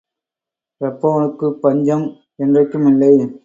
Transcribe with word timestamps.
இரப்பவனுக்குப் 0.81 1.59
பஞ்சம் 1.61 2.05
என்றைக்கும் 2.39 2.87
இல்லை. 2.87 3.13